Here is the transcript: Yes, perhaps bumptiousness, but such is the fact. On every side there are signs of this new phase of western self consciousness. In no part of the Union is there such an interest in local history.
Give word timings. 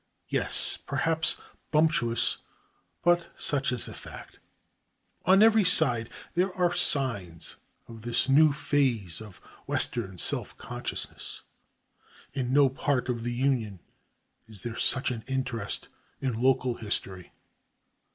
Yes, 0.29 0.79
perhaps 0.87 1.37
bumptiousness, 1.69 2.39
but 3.03 3.29
such 3.37 3.71
is 3.71 3.85
the 3.85 3.93
fact. 3.93 4.39
On 5.25 5.43
every 5.43 5.63
side 5.63 6.09
there 6.33 6.51
are 6.55 6.73
signs 6.73 7.57
of 7.87 8.01
this 8.01 8.27
new 8.27 8.51
phase 8.51 9.21
of 9.21 9.37
western 9.67 10.17
self 10.17 10.57
consciousness. 10.57 11.43
In 12.33 12.51
no 12.51 12.67
part 12.67 13.09
of 13.09 13.21
the 13.21 13.31
Union 13.33 13.79
is 14.47 14.63
there 14.63 14.75
such 14.75 15.11
an 15.11 15.23
interest 15.27 15.87
in 16.19 16.33
local 16.33 16.77
history. 16.77 17.31